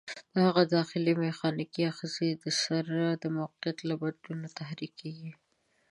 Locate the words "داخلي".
0.75-1.13